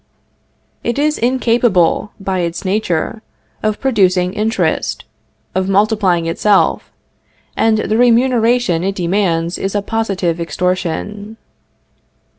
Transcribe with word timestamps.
It 0.83 0.97
is 0.97 1.19
incapable, 1.19 2.11
by 2.19 2.39
its 2.39 2.65
nature, 2.65 3.21
of 3.61 3.79
producing 3.79 4.33
interest, 4.33 5.05
of 5.53 5.69
multiplying 5.69 6.25
itself, 6.25 6.91
and 7.55 7.77
the 7.77 7.97
remuneration 7.99 8.83
it 8.83 8.95
demands 8.95 9.59
is 9.59 9.75
a 9.75 9.83
positive 9.83 10.41
extortion. 10.41 11.37